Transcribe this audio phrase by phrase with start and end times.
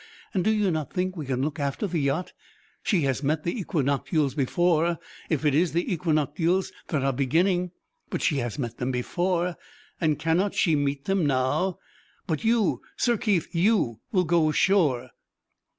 [0.33, 2.33] And do you not think we can look after the yacht?
[2.81, 4.97] She has met the equinoctials before,
[5.29, 7.69] if it is the equinoctials that are beginning.
[8.17, 9.57] She has met them before;
[10.01, 11.77] and cannot she meet them now?
[12.25, 15.11] But you, Sir Keith, you will go ashore!"